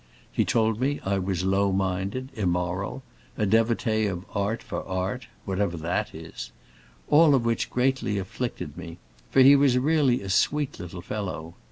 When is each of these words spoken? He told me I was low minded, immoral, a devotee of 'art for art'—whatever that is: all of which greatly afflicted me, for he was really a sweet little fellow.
He 0.31 0.45
told 0.45 0.79
me 0.81 0.99
I 1.05 1.19
was 1.19 1.43
low 1.43 1.71
minded, 1.71 2.29
immoral, 2.33 3.03
a 3.37 3.45
devotee 3.45 4.07
of 4.07 4.25
'art 4.33 4.63
for 4.63 4.83
art'—whatever 4.87 5.77
that 5.77 6.15
is: 6.15 6.51
all 7.07 7.35
of 7.35 7.45
which 7.45 7.69
greatly 7.69 8.17
afflicted 8.17 8.75
me, 8.77 8.97
for 9.29 9.41
he 9.41 9.55
was 9.55 9.77
really 9.77 10.23
a 10.23 10.29
sweet 10.31 10.79
little 10.79 11.01
fellow. 11.03 11.53